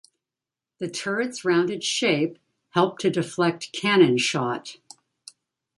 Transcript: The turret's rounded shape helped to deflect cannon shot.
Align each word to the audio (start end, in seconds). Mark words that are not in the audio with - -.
The 0.79 0.89
turret's 0.89 1.45
rounded 1.45 1.83
shape 1.83 2.39
helped 2.69 3.01
to 3.01 3.11
deflect 3.11 3.71
cannon 3.71 4.17
shot. 4.17 4.77